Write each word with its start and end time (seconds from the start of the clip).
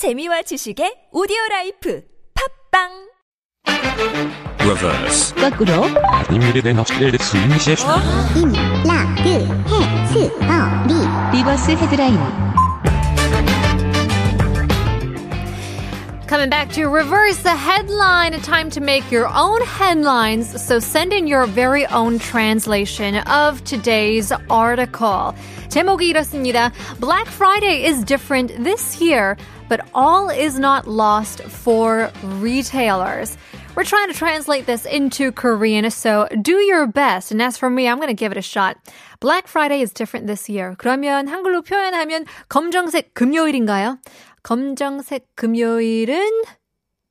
재미와 0.00 0.40
지식의 0.40 1.12
오디오 1.12 1.36
라이프. 1.50 2.00
팝빵! 2.32 2.88
Reverse, 4.60 5.34
거꾸로. 5.36 5.72
님들에 6.32 6.62
대한 6.62 6.78
업데이트 6.78 7.22
수인시 7.22 7.72
임, 8.34 8.50
라, 8.88 9.04
그, 9.16 9.28
해, 9.28 10.06
스, 10.06 10.24
어, 10.40 10.56
리. 10.88 11.36
리버스 11.36 11.72
헤드라인 11.72 12.16
Coming 16.29 16.49
back 16.49 16.71
to 16.71 16.87
reverse 16.87 17.37
the 17.43 17.55
headline, 17.55 18.33
time 18.41 18.71
to 18.71 18.81
make 18.81 19.11
your 19.11 19.27
own 19.27 19.61
headlines. 19.61 20.59
So 20.59 20.79
send 20.79 21.13
in 21.13 21.27
your 21.27 21.45
very 21.45 21.85
own 21.85 22.17
translation 22.17 23.17
of 23.27 23.63
today's 23.63 24.31
article. 24.49 25.35
제목이 25.69 26.07
이렇습니다. 26.11 26.71
Black 26.99 27.27
Friday 27.27 27.85
is 27.85 28.03
different 28.03 28.51
this 28.63 28.99
year, 28.99 29.37
but 29.69 29.81
all 29.93 30.29
is 30.29 30.57
not 30.57 30.87
lost 30.87 31.43
for 31.43 32.11
retailers. 32.41 33.37
We're 33.75 33.83
trying 33.83 34.07
to 34.09 34.17
translate 34.17 34.65
this 34.65 34.85
into 34.85 35.33
Korean, 35.33 35.91
so 35.91 36.27
do 36.41 36.55
your 36.57 36.87
best. 36.87 37.31
And 37.31 37.41
as 37.41 37.57
for 37.57 37.69
me, 37.69 37.89
I'm 37.89 37.97
going 37.97 38.07
to 38.07 38.13
give 38.13 38.31
it 38.31 38.37
a 38.37 38.41
shot. 38.41 38.77
Black 39.19 39.47
Friday 39.47 39.81
is 39.81 39.91
different 39.91 40.27
this 40.27 40.49
year. 40.49 40.75
그러면 40.79 41.27
한글로 41.27 41.61
표현하면 41.61 42.25
검정색 42.47 43.13
금요일인가요? 43.13 43.99
검정색 44.42 45.28
금요일은 45.34 46.42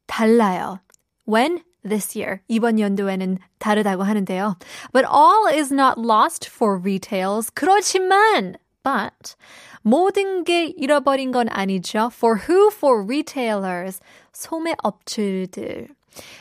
달라요. 0.08 0.80
When? 1.28 1.64
This 1.88 2.18
year. 2.18 2.42
이번 2.50 2.80
연도에는 2.80 3.38
다르다고 3.58 4.04
하는데요. 4.04 4.58
But 4.92 5.08
all 5.08 5.48
is 5.48 5.74
not 5.74 5.96
lost 5.98 6.50
for 6.52 6.78
retails. 6.78 7.50
그렇지만, 7.54 8.58
but, 8.84 9.36
모든 9.82 10.44
게 10.44 10.66
잃어버린 10.66 11.32
건 11.32 11.48
아니죠. 11.50 12.12
For 12.14 12.38
who? 12.50 12.68
For 12.68 13.06
retailers. 13.06 14.02
소매 14.34 14.74
업체들. 14.84 15.90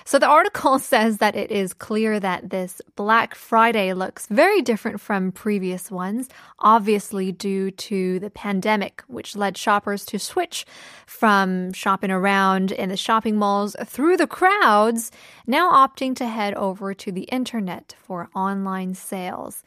So 0.05 0.19
the 0.19 0.27
article 0.27 0.77
says 0.79 1.17
that 1.17 1.35
it 1.35 1.51
is 1.51 1.73
clear 1.73 2.19
that 2.19 2.49
this 2.49 2.81
Black 2.95 3.33
Friday 3.33 3.93
looks 3.93 4.27
very 4.27 4.61
different 4.61 5.01
from 5.01 5.31
previous 5.31 5.89
ones, 5.89 6.29
obviously 6.59 7.31
due 7.31 7.71
to 7.71 8.19
the 8.19 8.29
pandemic, 8.29 9.03
which 9.07 9.35
led 9.35 9.57
shoppers 9.57 10.05
to 10.05 10.19
switch 10.19 10.65
from 11.07 11.73
shopping 11.73 12.11
around 12.11 12.71
in 12.71 12.89
the 12.89 12.97
shopping 12.97 13.37
malls 13.37 13.75
through 13.85 14.17
the 14.17 14.27
crowds, 14.27 15.11
now 15.47 15.71
opting 15.71 16.15
to 16.17 16.27
head 16.27 16.53
over 16.53 16.93
to 16.93 17.11
the 17.11 17.23
internet 17.31 17.95
for 17.97 18.29
online 18.35 18.93
sales. 18.93 19.63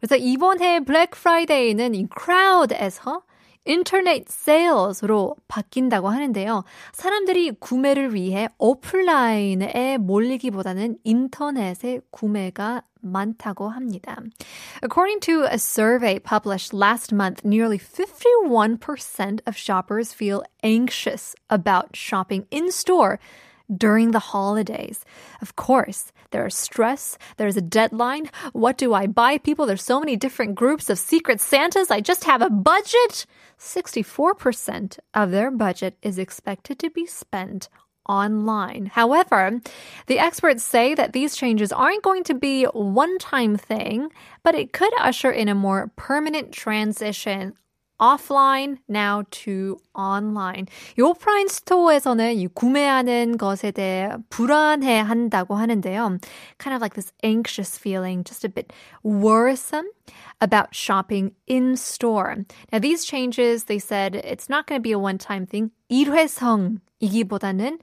그래서 0.00 0.16
이번에 0.16 0.84
블랙 0.84 1.10
프라이데이는 1.10 1.94
이 1.94 2.06
crowd에서 2.08 3.22
인터넷 3.65 4.27
세일즈로 4.27 5.35
바뀐다고 5.47 6.09
하는데요. 6.09 6.63
사람들이 6.91 7.51
구매를 7.59 8.13
위해 8.13 8.47
오프라인에 8.57 9.97
몰리기보다는 9.97 10.97
인터넷에 11.03 11.99
구매가 12.11 12.83
많다고 13.03 13.69
합니다. 13.69 14.17
According 14.81 15.19
to 15.21 15.45
a 15.45 15.57
survey 15.57 16.19
published 16.19 16.73
last 16.73 17.13
month, 17.13 17.43
nearly 17.45 17.77
51% 17.77 19.41
of 19.45 19.57
shoppers 19.57 20.13
feel 20.13 20.41
anxious 20.63 21.35
about 21.49 21.95
shopping 21.95 22.45
in 22.51 22.71
store 22.71 23.19
during 23.77 24.11
the 24.11 24.19
holidays. 24.19 25.05
Of 25.41 25.55
course, 25.55 26.11
there's 26.31 26.55
stress, 26.55 27.17
there's 27.37 27.57
a 27.57 27.61
deadline. 27.61 28.29
What 28.53 28.77
do 28.77 28.93
I 28.93 29.07
buy? 29.07 29.37
People, 29.37 29.65
there's 29.65 29.83
so 29.83 29.99
many 29.99 30.15
different 30.15 30.55
groups 30.55 30.89
of 30.89 30.99
secret 30.99 31.39
Santas. 31.41 31.91
I 31.91 32.01
just 32.01 32.23
have 32.23 32.41
a 32.41 32.49
budget. 32.49 33.25
64% 33.59 34.99
of 35.13 35.31
their 35.31 35.51
budget 35.51 35.97
is 36.01 36.17
expected 36.17 36.79
to 36.79 36.89
be 36.89 37.05
spent 37.05 37.69
online. 38.07 38.87
However, 38.87 39.61
the 40.07 40.19
experts 40.19 40.63
say 40.63 40.93
that 40.95 41.13
these 41.13 41.35
changes 41.35 41.71
aren't 41.71 42.03
going 42.03 42.23
to 42.25 42.33
be 42.33 42.65
one-time 42.65 43.57
thing, 43.57 44.09
but 44.43 44.55
it 44.55 44.73
could 44.73 44.91
usher 44.99 45.31
in 45.31 45.47
a 45.47 45.55
more 45.55 45.91
permanent 45.95 46.51
transition 46.51 47.53
offline 48.00 48.78
now 48.88 49.24
to 49.30 49.78
online. 49.94 50.66
이 50.96 51.02
오프라인 51.02 51.48
스토어에서는 51.48 52.36
이 52.36 52.46
구매하는 52.46 53.36
것에 53.36 53.72
대해 53.72 54.08
불안해 54.30 55.00
한다고 55.00 55.56
하는데요. 55.56 56.18
Kind 56.58 56.74
of 56.74 56.80
like 56.80 56.94
this 56.94 57.12
anxious 57.22 57.76
feeling, 57.76 58.22
just 58.24 58.44
a 58.44 58.48
bit 58.48 58.72
worrisome 59.02 59.86
about 60.40 60.74
shopping 60.74 61.32
in 61.46 61.76
store. 61.76 62.44
Now 62.72 62.78
these 62.78 63.04
changes, 63.04 63.64
they 63.64 63.78
said 63.78 64.14
it's 64.14 64.48
not 64.48 64.66
going 64.66 64.78
to 64.78 64.82
be 64.82 64.92
a 64.92 64.98
one-time 64.98 65.46
thing. 65.46 65.70
일회성이기보다는 65.90 67.78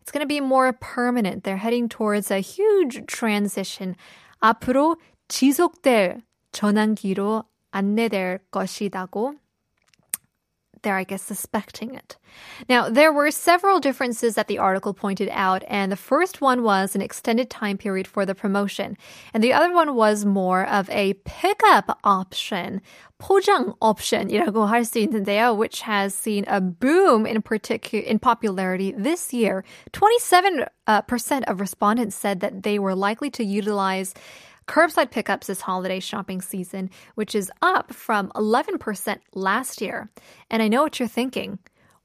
it's 0.00 0.10
going 0.10 0.24
to 0.24 0.26
be 0.26 0.40
more 0.40 0.72
permanent. 0.72 1.44
They're 1.44 1.58
heading 1.58 1.88
towards 1.88 2.30
a 2.30 2.40
huge 2.40 3.06
transition. 3.06 3.94
앞으로 4.42 4.96
지속될 5.28 6.22
전환기로 6.52 7.44
안내될 7.70 8.40
것이라고 8.50 9.34
they're, 10.84 10.96
I 10.96 11.04
guess, 11.04 11.22
suspecting 11.22 11.94
it. 11.94 12.16
Now, 12.68 12.88
there 12.88 13.12
were 13.12 13.30
several 13.30 13.80
differences 13.80 14.34
that 14.34 14.48
the 14.48 14.58
article 14.58 14.94
pointed 14.94 15.28
out, 15.30 15.62
and 15.68 15.92
the 15.92 15.96
first 15.96 16.40
one 16.40 16.62
was 16.62 16.94
an 16.94 17.02
extended 17.02 17.50
time 17.50 17.76
period 17.76 18.06
for 18.06 18.24
the 18.24 18.34
promotion, 18.34 18.96
and 19.34 19.44
the 19.44 19.52
other 19.52 19.74
one 19.74 19.94
was 19.94 20.24
more 20.24 20.66
of 20.66 20.88
a 20.90 21.14
pickup 21.24 21.98
option. 22.04 22.80
포장 23.20 23.76
option이라고 23.82 24.66
할 24.66 24.80
수 24.80 24.98
있는데요, 25.06 25.54
which 25.54 25.82
has 25.82 26.14
seen 26.14 26.44
a 26.48 26.58
boom 26.58 27.26
in 27.26 27.42
particular 27.42 28.02
in 28.02 28.18
popularity 28.18 28.92
this 28.96 29.34
year. 29.34 29.62
27% 29.92 30.66
uh, 30.86 31.02
percent 31.02 31.44
of 31.46 31.60
respondents 31.60 32.16
said 32.16 32.40
that 32.40 32.62
they 32.62 32.78
were 32.78 32.94
likely 32.94 33.28
to 33.28 33.44
utilize 33.44 34.14
curbside 34.66 35.10
pickups 35.10 35.46
this 35.46 35.60
holiday 35.60 36.00
shopping 36.00 36.40
season, 36.40 36.90
which 37.14 37.34
is 37.34 37.50
up 37.62 37.92
from 37.92 38.30
11% 38.34 39.18
last 39.34 39.80
year. 39.80 40.10
And 40.50 40.62
I 40.62 40.68
know 40.68 40.82
what 40.82 40.98
you're 40.98 41.08
thinking. 41.08 41.58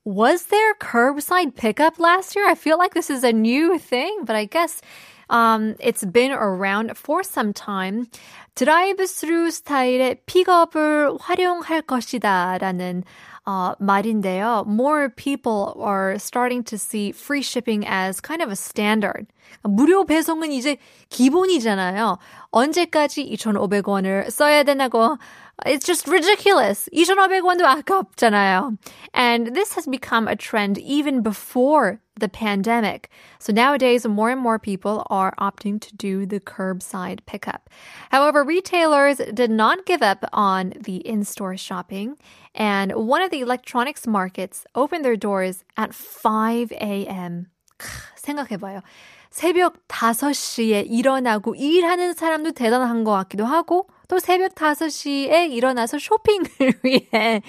Was 0.03 0.45
there 0.47 0.75
curbside 0.75 1.55
pickup 1.55 1.99
last 1.99 2.35
year? 2.35 2.47
I 2.47 2.55
feel 2.55 2.77
like 2.77 2.93
this 2.93 3.09
is 3.09 3.23
a 3.23 3.33
new 3.33 3.79
thing, 3.79 4.19
but 4.23 4.35
I 4.35 4.45
guess 4.45 4.81
um, 5.29 5.75
it's 5.79 6.05
been 6.05 6.31
around 6.31 6.97
for 6.97 7.23
some 7.23 7.53
time. 7.53 8.07
드라이브 8.55 9.05
스루 9.05 9.51
스타일의 9.51 10.21
픽업을 10.25 11.17
활용할 11.19 11.81
것이다라는 11.81 13.03
Uh, 13.50 13.74
말인데요. 13.80 14.64
More 14.66 15.08
people 15.08 15.74
are 15.80 16.18
starting 16.18 16.62
to 16.64 16.78
see 16.78 17.10
free 17.10 17.42
shipping 17.42 17.84
as 17.86 18.20
kind 18.20 18.42
of 18.42 18.50
a 18.50 18.56
standard. 18.56 19.26
무료 19.64 20.04
배송은 20.04 20.52
이제 20.52 20.76
기본이잖아요. 21.08 22.18
언제까지 22.52 23.28
2,500원을 23.32 24.30
써야 24.30 24.62
되나고 24.62 25.18
It's 25.65 25.85
just 25.85 26.07
ridiculous. 26.07 26.89
2,500원도 26.93 27.63
아깝잖아요. 27.63 28.77
And 29.13 29.55
this 29.55 29.73
has 29.75 29.87
become 29.87 30.27
a 30.27 30.35
trend 30.35 30.77
even 30.77 31.21
before 31.21 32.01
the 32.19 32.27
pandemic. 32.27 33.09
So 33.39 33.53
nowadays, 33.53 34.05
more 34.05 34.29
and 34.29 34.41
more 34.41 34.59
people 34.59 35.05
are 35.09 35.33
opting 35.39 35.79
to 35.81 35.95
do 35.95 36.25
the 36.25 36.39
curbside 36.39 37.19
pickup. 37.25 37.69
However, 38.11 38.43
retailers 38.43 39.17
did 39.33 39.49
not 39.49 39.85
give 39.85 40.01
up 40.01 40.25
on 40.33 40.73
the 40.79 40.97
in-store 40.97 41.57
shopping. 41.57 42.17
And 42.53 42.93
one 42.93 43.21
of 43.21 43.31
the 43.31 43.41
electronics 43.41 44.05
markets 44.05 44.65
opened 44.75 45.05
their 45.05 45.17
doors 45.17 45.63
at 45.77 45.93
5 45.93 46.71
a.m. 46.73 47.47
생각해봐요. 48.15 48.81
새벽 49.29 49.85
5시에 49.89 50.85
일어나고 50.89 51.55
일하는 51.55 52.13
사람도 52.13 52.51
대단한 52.51 53.03
것 53.03 53.11
같기도 53.11 53.45
하고 53.45 53.89
또 54.09 54.19
새벽 54.19 54.55
5시에 54.55 55.51
일어나서 55.51 55.97
쇼핑을 55.99 56.73
위해 56.83 57.41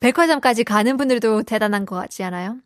백화점까지 0.00 0.64
가는 0.64 0.96
분들도 0.96 1.44
대단한 1.44 1.86
것 1.86 1.96
같지 1.96 2.22
않아요? 2.24 2.58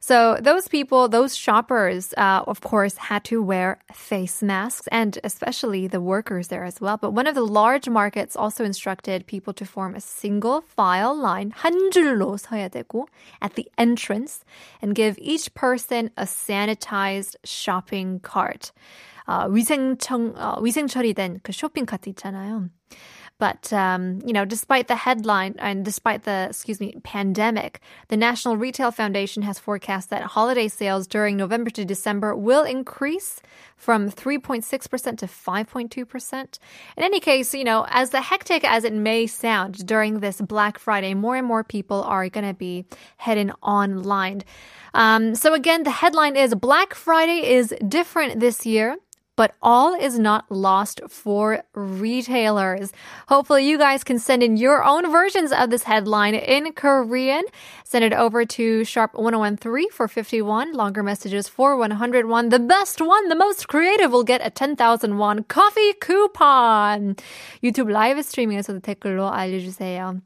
So 0.00 0.36
those 0.40 0.66
people, 0.66 1.08
those 1.08 1.36
shoppers, 1.36 2.12
uh, 2.18 2.42
of 2.48 2.60
course, 2.60 2.96
had 2.96 3.22
to 3.26 3.40
wear 3.40 3.78
face 3.92 4.42
masks 4.42 4.88
and 4.90 5.16
especially 5.22 5.86
the 5.86 6.00
workers 6.00 6.48
there 6.48 6.64
as 6.64 6.80
well. 6.80 6.96
But 6.96 7.12
one 7.12 7.28
of 7.28 7.36
the 7.36 7.46
large 7.46 7.88
markets 7.88 8.34
also 8.34 8.64
instructed 8.64 9.28
people 9.28 9.52
to 9.54 9.64
form 9.64 9.94
a 9.94 10.00
single 10.00 10.62
file 10.62 11.14
line, 11.14 11.52
한 11.52 11.92
줄로 11.92 12.36
서야 12.36 12.68
되고, 12.68 13.06
at 13.40 13.54
the 13.54 13.70
entrance 13.78 14.44
and 14.82 14.96
give 14.96 15.16
each 15.20 15.54
person 15.54 16.10
a 16.16 16.24
sanitized 16.24 17.36
shopping 17.44 18.18
cart. 18.18 18.72
어, 19.26 19.46
위생청, 19.48 20.34
어, 20.36 20.60
위생 20.60 20.86
처리된 20.86 21.40
그 21.42 21.52
쇼핑 21.52 21.86
카트 21.86 22.08
있잖아요. 22.10 22.68
But, 23.42 23.72
um, 23.72 24.20
you 24.24 24.32
know, 24.32 24.44
despite 24.44 24.86
the 24.86 24.94
headline 24.94 25.56
and 25.58 25.84
despite 25.84 26.22
the, 26.22 26.46
excuse 26.50 26.78
me, 26.78 26.94
pandemic, 27.02 27.80
the 28.06 28.16
National 28.16 28.56
Retail 28.56 28.92
Foundation 28.92 29.42
has 29.42 29.58
forecast 29.58 30.10
that 30.10 30.22
holiday 30.22 30.68
sales 30.68 31.08
during 31.08 31.36
November 31.36 31.68
to 31.70 31.84
December 31.84 32.36
will 32.36 32.62
increase 32.62 33.40
from 33.76 34.10
3.6% 34.10 35.18
to 35.18 35.26
5.2%. 35.26 36.58
In 36.96 37.02
any 37.02 37.18
case, 37.18 37.52
you 37.52 37.64
know, 37.64 37.84
as 37.88 38.10
the 38.10 38.20
hectic 38.20 38.62
as 38.62 38.84
it 38.84 38.92
may 38.92 39.26
sound 39.26 39.86
during 39.86 40.20
this 40.20 40.40
Black 40.40 40.78
Friday, 40.78 41.14
more 41.14 41.34
and 41.34 41.46
more 41.46 41.64
people 41.64 42.04
are 42.04 42.28
going 42.28 42.46
to 42.46 42.54
be 42.54 42.84
heading 43.16 43.50
online. 43.60 44.42
Um, 44.94 45.34
so 45.34 45.52
again, 45.52 45.82
the 45.82 45.90
headline 45.90 46.36
is 46.36 46.54
Black 46.54 46.94
Friday 46.94 47.44
is 47.54 47.74
different 47.88 48.38
this 48.38 48.64
year 48.64 48.98
but 49.36 49.54
all 49.62 49.94
is 49.94 50.18
not 50.18 50.44
lost 50.50 51.00
for 51.08 51.64
retailers. 51.74 52.92
Hopefully, 53.28 53.66
you 53.66 53.78
guys 53.78 54.04
can 54.04 54.18
send 54.18 54.42
in 54.42 54.56
your 54.56 54.84
own 54.84 55.10
versions 55.10 55.52
of 55.52 55.70
this 55.70 55.84
headline 55.84 56.34
in 56.34 56.72
Korean. 56.74 57.44
Send 57.82 58.04
it 58.04 58.12
over 58.12 58.44
to 58.44 58.84
sharp 58.84 59.14
1013 59.14 59.90
for 59.90 60.06
51. 60.06 60.72
Longer 60.74 61.02
messages 61.02 61.48
for 61.48 61.76
101. 61.76 62.50
The 62.50 62.58
best 62.58 63.00
one, 63.00 63.28
the 63.28 63.34
most 63.34 63.68
creative, 63.68 64.12
will 64.12 64.22
get 64.22 64.44
a 64.44 64.50
10,000 64.50 65.16
won 65.16 65.44
coffee 65.44 65.94
coupon. 65.94 67.16
유튜브 67.62 67.90
라이브 67.90 68.20
스트리밍에서도 68.20 68.80
댓글로 68.82 69.32
알려주세요. 69.32 70.20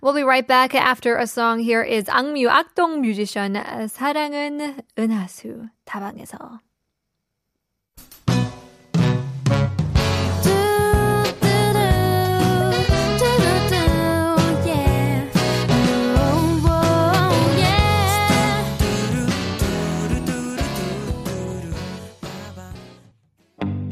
We'll 0.00 0.14
be 0.14 0.22
right 0.22 0.46
back 0.46 0.74
after 0.74 1.16
a 1.16 1.26
song. 1.26 1.58
Here 1.58 1.82
is 1.82 2.08
악뮤 2.08 2.48
악동 2.48 3.00
뮤지션 3.00 3.56
사랑은 3.88 4.80
은하수 4.96 5.68
다방에서. 5.84 6.60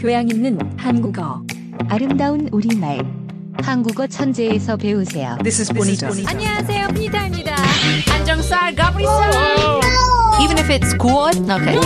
교양 0.10 0.28
있는 0.28 0.58
한국어. 0.76 1.44
아름다운 1.88 2.50
우리말. 2.52 3.00
한국어 3.62 4.08
천재에서 4.08 4.76
배우세요. 4.76 5.38
This 5.44 5.62
is 5.62 5.72
Bonita. 5.72 6.10
안녕하세요, 6.26 6.88
피니타입니다. 6.96 7.56
안정살 8.12 8.74
가브리살. 8.74 9.32
Even 10.42 10.58
if 10.58 10.68
it's 10.74 10.98
good, 10.98 11.40
okay. 11.52 11.80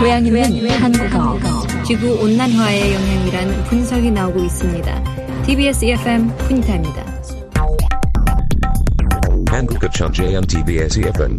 교양 0.00 0.26
있는 0.26 0.70
한국어. 0.72 1.38
지구 1.84 2.18
온난화의 2.20 2.94
영향이란 2.94 3.64
분석이 3.66 4.10
나오고 4.10 4.42
있습니다. 4.42 5.42
TBS 5.44 5.84
EFM 5.84 6.36
푸니타입니다. 6.48 7.04
한국어 9.48 9.88
천재 9.90 10.40
TBS 10.48 10.98
EFM. 10.98 11.36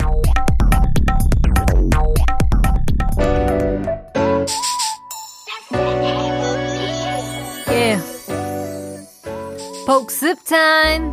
복습 9.87 10.45
time. 10.45 11.13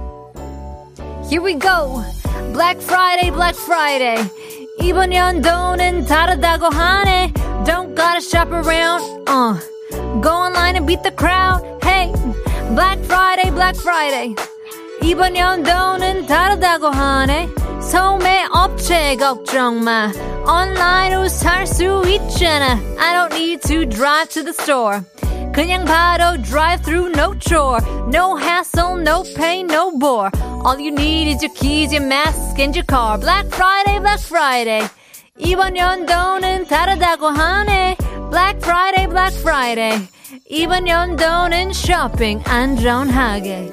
Here 1.30 1.42
we 1.42 1.54
go. 1.56 2.04
Black 2.54 2.82
Friday, 2.82 3.30
Black 3.32 3.56
Friday. 3.56 4.18
이번 4.82 5.14
연도는 5.14 6.06
다르다고 6.06 6.68
하네. 6.68 7.34
Don't 7.66 7.96
gotta 7.96 8.22
shop 8.22 8.52
around. 8.52 9.04
Uh. 9.28 9.60
Go 10.22 10.32
online 10.32 10.76
and 10.76 10.88
beat 10.88 11.04
the 11.04 11.12
crowd. 11.12 11.62
Hey. 11.84 12.12
Black 12.74 13.00
Friday, 13.06 13.52
Black 13.52 13.76
Friday. 13.78 14.36
이번 15.04 15.36
연도는 15.36 16.26
다르다고 16.26 16.88
하네. 16.88 17.50
소매 17.82 18.46
업체 18.52 19.16
걱정 19.18 19.84
마. 19.84 20.12
온라인으로 20.48 21.28
살 21.28 21.68
수 21.68 22.04
있잖아. 22.08 22.80
I 22.98 23.14
don't 23.14 23.34
need 23.34 23.62
to 23.68 23.86
drive 23.86 24.30
to 24.30 24.44
the 24.44 24.54
store. 24.54 25.02
그냥 25.54 25.86
바로 25.86 26.42
drive 26.42 26.84
through 26.84 27.12
no 27.12 27.34
chore. 27.40 27.82
No 28.08 28.36
hassle, 28.36 28.98
no 28.98 29.24
pain, 29.36 29.68
no 29.68 29.92
bore. 29.92 30.32
All 30.64 30.80
you 30.80 30.92
need 30.92 31.28
is 31.28 31.42
your 31.42 31.54
keys, 31.54 31.92
your 31.92 32.06
mask, 32.06 32.60
and 32.60 32.76
your 32.76 32.86
car. 32.86 33.18
Black 33.18 33.48
Friday, 33.48 34.00
Black 34.00 34.22
Friday. 34.22 34.88
이번 35.38 35.78
연도는 35.78 36.68
다르다고 36.68 37.30
하네. 37.30 37.98
Black 38.30 38.58
Friday, 38.62 39.08
Black 39.08 39.36
Friday. 39.40 40.08
이번 40.50 40.88
연도는 40.88 41.74
쇼핑 41.74 42.42
안전하게. 42.46 43.72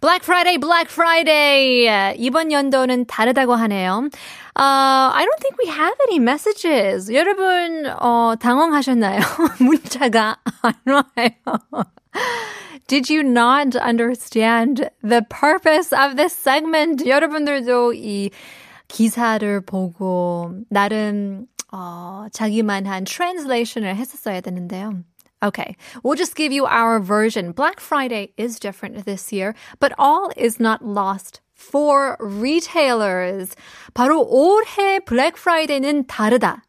Black 0.00 0.22
Friday, 0.24 0.58
Black 0.58 0.90
Friday. 0.90 2.14
이번 2.18 2.52
연도는 2.52 3.06
다르다고 3.06 3.54
하네요. 3.54 4.08
Uh, 4.56 5.10
I 5.12 5.26
don't 5.26 5.40
think 5.40 5.56
we 5.58 5.68
have 5.68 5.96
any 6.08 6.18
messages. 6.18 7.10
여러분, 7.12 7.86
어, 8.00 8.34
당황하셨나요? 8.38 9.20
문자가 9.58 10.36
안 10.62 10.74
와요. 10.86 11.74
Did 12.86 13.10
you 13.10 13.22
not 13.22 13.74
understand 13.76 14.90
the 15.02 15.22
purpose 15.22 15.92
of 15.92 16.16
this 16.16 16.34
segment? 16.36 17.08
여러분들도 17.08 17.94
이 17.94 18.30
기사를 18.88 19.60
보고 19.62 20.54
나름 20.68 21.46
어, 21.72 22.26
자기만한 22.30 23.04
translation을 23.04 23.96
했었어야 23.96 24.40
되는데요. 24.40 24.92
Okay, 25.42 25.76
we'll 26.02 26.16
just 26.16 26.36
give 26.36 26.52
you 26.52 26.64
our 26.64 26.98
version. 27.00 27.52
Black 27.52 27.78
Friday 27.78 28.32
is 28.38 28.58
different 28.58 29.04
this 29.04 29.30
year, 29.30 29.54
but 29.78 29.92
all 29.98 30.30
is 30.36 30.58
not 30.58 30.82
lost 30.82 31.40
for 31.52 32.16
retailers. 32.18 33.54
바로 33.94 34.24
올해 34.26 35.04
Black 35.04 35.36
Friday는 35.36 36.06
다르다. 36.06 36.62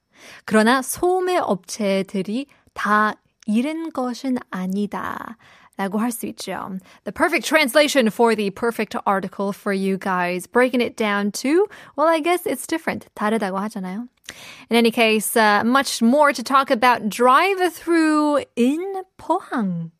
그러나 0.45 0.81
소매 0.81 1.37
업체들이 1.37 2.47
다 2.73 3.15
잃은 3.47 3.91
것은 3.93 4.37
아니다. 4.51 5.37
라고 5.79 5.99
할 5.99 6.11
수 6.11 6.25
있죠. 6.27 6.79
The 7.03 7.11
perfect 7.11 7.45
translation 7.45 8.09
for 8.09 8.33
the 8.33 8.49
perfect 8.49 8.95
article 9.05 9.51
for 9.51 9.73
you 9.73 9.97
guys. 9.97 10.47
Breaking 10.47 10.79
it 10.81 10.95
down 10.95 11.31
to, 11.43 11.67
well, 11.97 12.07
I 12.07 12.21
guess 12.21 12.45
it's 12.45 12.65
different. 12.65 13.07
다르다고 13.15 13.59
하잖아요. 13.59 14.07
In 14.69 14.77
any 14.77 14.89
case, 14.89 15.35
uh, 15.35 15.63
much 15.63 16.01
more 16.01 16.31
to 16.33 16.41
talk 16.41 16.71
about 16.71 17.09
drive-through 17.09 18.45
in 18.55 19.03
Pohang. 19.19 19.91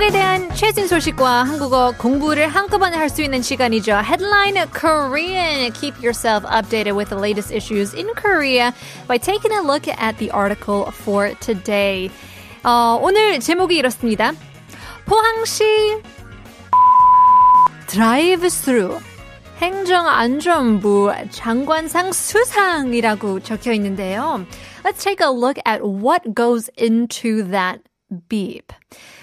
한국에 0.00 0.18
대한 0.18 0.48
최신 0.54 0.88
소식과 0.88 1.44
한국어 1.44 1.92
공부를 1.98 2.48
한꺼번에 2.48 2.96
할 2.96 3.10
수 3.10 3.20
있는 3.20 3.42
시간이죠. 3.42 3.92
Headline 3.98 4.56
Korean. 4.72 5.70
Keep 5.74 6.00
yourself 6.00 6.42
updated 6.46 6.96
with 6.96 7.10
the 7.10 7.20
latest 7.20 7.52
issues 7.52 7.92
in 7.92 8.06
Korea 8.14 8.72
by 9.06 9.18
taking 9.18 9.52
a 9.52 9.60
look 9.60 9.86
at 9.88 10.16
the 10.16 10.30
article 10.30 10.90
for 10.90 11.34
today. 11.40 12.08
어, 12.64 12.98
오늘 13.02 13.40
제목이 13.40 13.76
이렇습니다. 13.76 14.32
포항시 15.04 16.00
드라이브-스루 17.88 18.98
행정안전부 19.58 21.12
장관상 21.28 22.12
수상이라고 22.12 23.40
적혀 23.40 23.72
있는데요. 23.72 24.46
Let's 24.82 25.04
take 25.04 25.20
a 25.20 25.30
look 25.30 25.60
at 25.66 25.82
what 25.84 26.34
goes 26.34 26.70
into 26.78 27.42
that 27.50 27.82
beep. 28.27 28.71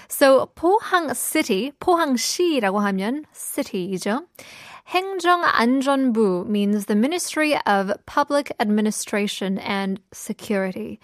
So 0.07 0.51
포항 0.55 1.15
city, 1.15 1.71
포항시라고 1.79 2.79
하면 2.79 3.23
city이죠. 3.33 4.25
행정안전부 4.87 6.45
means 6.47 6.85
the 6.85 6.95
Ministry 6.95 7.55
of 7.65 7.93
Public 8.05 8.51
Administration 8.59 9.57
and 9.57 10.01
Security. 10.13 10.99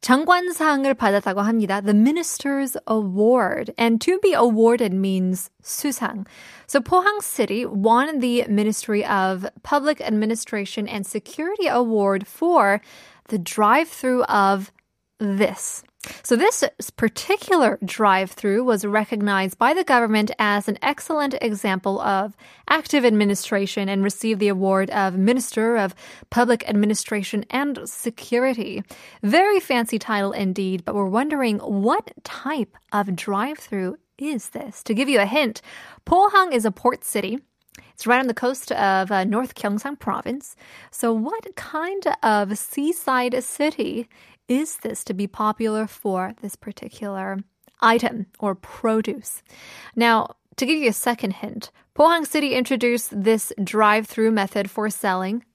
장관상을 0.00 0.92
받았다고 0.94 1.40
합니다. 1.40 1.82
The 1.82 1.94
Minister's 1.94 2.76
Award. 2.86 3.72
And 3.78 4.00
to 4.02 4.18
be 4.20 4.34
awarded 4.34 4.92
means 4.92 5.50
수상. 5.62 6.26
So 6.66 6.80
Pohang 6.80 7.22
City 7.22 7.64
won 7.64 8.20
the 8.20 8.44
Ministry 8.46 9.04
of 9.04 9.46
Public 9.62 10.02
Administration 10.02 10.86
and 10.86 11.06
Security 11.06 11.68
Award 11.68 12.26
for 12.26 12.82
the 13.28 13.38
drive-through 13.38 14.24
of 14.24 14.70
this. 15.18 15.82
So 16.23 16.37
this 16.37 16.63
particular 16.95 17.77
drive-through 17.83 18.63
was 18.63 18.85
recognized 18.85 19.57
by 19.57 19.73
the 19.73 19.83
government 19.83 20.31
as 20.39 20.69
an 20.69 20.79
excellent 20.81 21.35
example 21.41 21.99
of 21.99 22.37
active 22.69 23.03
administration 23.03 23.89
and 23.89 24.01
received 24.01 24.39
the 24.39 24.47
award 24.47 24.89
of 24.91 25.17
Minister 25.17 25.75
of 25.75 25.93
Public 26.29 26.67
Administration 26.69 27.43
and 27.49 27.81
Security. 27.83 28.81
Very 29.23 29.59
fancy 29.59 29.99
title 29.99 30.31
indeed, 30.31 30.85
but 30.85 30.95
we're 30.95 31.05
wondering 31.05 31.59
what 31.59 32.11
type 32.23 32.77
of 32.93 33.15
drive-through 33.15 33.97
is 34.17 34.49
this? 34.49 34.83
To 34.83 34.93
give 34.93 35.09
you 35.09 35.19
a 35.19 35.25
hint, 35.25 35.61
Pohang 36.05 36.53
is 36.53 36.63
a 36.65 36.71
port 36.71 37.03
city. 37.03 37.39
It's 37.93 38.07
right 38.07 38.19
on 38.19 38.27
the 38.27 38.33
coast 38.33 38.71
of 38.71 39.11
uh, 39.11 39.25
North 39.25 39.55
Gyeongsang 39.55 39.99
province. 39.99 40.55
So 40.91 41.11
what 41.11 41.45
kind 41.55 42.03
of 42.23 42.57
seaside 42.57 43.43
city 43.43 44.07
is 44.49 44.77
this 44.77 45.05
to 45.05 45.13
be 45.13 45.27
popular 45.27 45.87
for 45.87 46.33
this 46.41 46.57
particular 46.57 47.37
item 47.79 48.25
or 48.39 48.55
produce? 48.55 49.41
Now, 49.95 50.35
to 50.57 50.65
give 50.65 50.79
you 50.79 50.89
a 50.89 50.93
second 50.93 51.35
hint, 51.35 51.71
Pohang 51.95 52.27
City 52.27 52.53
introduced 52.53 53.23
this 53.23 53.53
drive-through 53.63 54.31
method 54.31 54.69
for 54.69 54.89
selling 54.89 55.45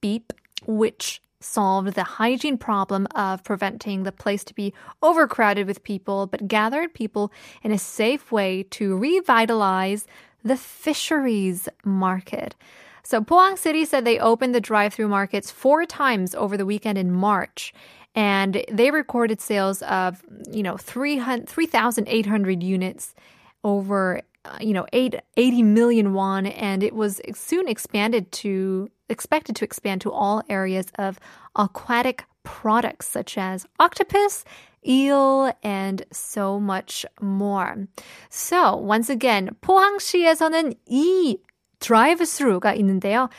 beep, 0.00 0.32
which 0.66 1.20
solved 1.40 1.94
the 1.94 2.04
hygiene 2.04 2.58
problem 2.58 3.06
of 3.14 3.44
preventing 3.44 4.02
the 4.02 4.12
place 4.12 4.42
to 4.44 4.54
be 4.54 4.72
overcrowded 5.02 5.66
with 5.66 5.84
people, 5.84 6.26
but 6.26 6.48
gathered 6.48 6.94
people 6.94 7.32
in 7.62 7.72
a 7.72 7.78
safe 7.78 8.32
way 8.32 8.62
to 8.64 8.96
revitalize 8.96 10.06
the 10.42 10.56
fisheries 10.56 11.68
market. 11.84 12.54
So 13.02 13.20
Pohang 13.20 13.56
City 13.56 13.84
said 13.84 14.04
they 14.04 14.18
opened 14.18 14.54
the 14.54 14.60
drive-through 14.60 15.08
markets 15.08 15.50
four 15.50 15.86
times 15.86 16.34
over 16.34 16.56
the 16.56 16.66
weekend 16.66 16.98
in 16.98 17.10
March 17.12 17.72
and 18.15 18.63
they 18.71 18.91
recorded 18.91 19.41
sales 19.41 19.81
of 19.83 20.21
you 20.51 20.63
know 20.63 20.77
3,800 20.77 22.63
units 22.63 23.15
over 23.63 24.21
uh, 24.45 24.57
you 24.59 24.73
know 24.73 24.85
8, 24.93 25.15
80 25.37 25.63
million 25.63 26.13
won 26.13 26.45
and 26.45 26.83
it 26.83 26.93
was 26.93 27.21
soon 27.33 27.67
expanded 27.67 28.31
to 28.31 28.89
expected 29.09 29.55
to 29.57 29.65
expand 29.65 30.01
to 30.01 30.11
all 30.11 30.43
areas 30.49 30.87
of 30.97 31.19
aquatic 31.55 32.25
products 32.43 33.07
such 33.07 33.37
as 33.37 33.65
octopus 33.79 34.43
eel 34.85 35.53
and 35.63 36.05
so 36.11 36.59
much 36.59 37.05
more. 37.21 37.87
So 38.29 38.75
once 38.75 39.09
again 39.09 39.51
포항시에서는 39.61 40.73
이 40.89 41.37
drive-through가 41.79 42.75
있는데요. 42.77 43.29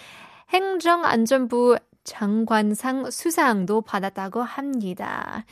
행정안전부 0.51 1.79
장관상 2.10 3.12
수상도 3.12 3.82
받았다고 3.82 4.42
합니다. 4.42 5.46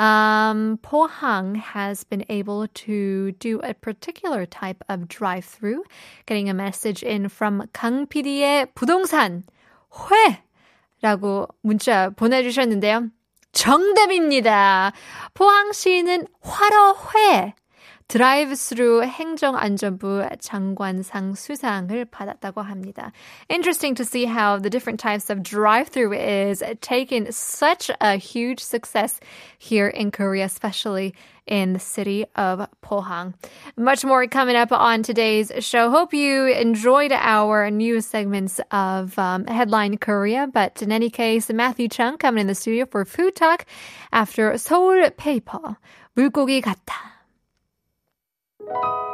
Um, 0.00 0.78
Pohang 0.78 1.54
has 1.54 2.02
been 2.02 2.24
able 2.28 2.66
to 2.66 3.30
do 3.38 3.60
a 3.62 3.72
particular 3.72 4.44
type 4.46 4.82
of 4.88 5.06
drive-through, 5.06 5.84
getting 6.26 6.48
a 6.48 6.54
message 6.54 7.04
in 7.04 7.28
from 7.28 7.62
강 7.72 8.06
PD의 8.08 8.72
부동산 8.74 9.44
회라고 9.94 11.46
문자 11.62 12.10
보내주셨는데요. 12.10 13.10
정답입니다. 13.52 14.92
포항시는 15.34 16.26
화로회 16.40 17.54
드라이브스루 18.07 19.03
행정안전부 19.03 20.25
장관상 20.39 21.35
수상을 21.35 22.05
받았다고 22.05 22.61
합니다. 22.61 23.11
Interesting 23.49 23.95
to 23.95 24.05
see 24.05 24.25
how 24.25 24.57
the 24.57 24.69
different 24.69 24.99
types 24.99 25.29
of 25.29 25.43
drive-through 25.43 26.13
is 26.13 26.63
taking 26.81 27.29
such 27.31 27.91
a 27.99 28.15
huge 28.15 28.61
success 28.61 29.19
here 29.57 29.87
in 29.87 30.11
Korea, 30.11 30.45
especially 30.45 31.13
in 31.47 31.73
the 31.73 31.79
city 31.79 32.25
of 32.35 32.67
Pohang. 32.81 33.33
Much 33.77 34.05
more 34.05 34.27
coming 34.27 34.55
up 34.55 34.71
on 34.71 35.03
today's 35.03 35.51
show. 35.59 35.89
Hope 35.89 36.13
you 36.13 36.47
enjoyed 36.47 37.11
our 37.11 37.71
news 37.71 38.05
segments 38.05 38.59
of 38.71 39.17
um, 39.17 39.45
Headline 39.47 39.97
Korea. 39.97 40.47
But 40.51 40.81
in 40.81 40.91
any 40.91 41.09
case, 41.09 41.49
Matthew 41.49 41.87
Chung 41.87 42.17
coming 42.17 42.41
in 42.41 42.47
the 42.47 42.55
studio 42.55 42.85
for 42.85 43.05
Food 43.05 43.35
Talk 43.35 43.65
after 44.11 44.57
Seoul 44.57 45.09
Paper. 45.11 45.77
물고기 46.15 46.61
같다. 46.61 47.10
Música 48.64 49.11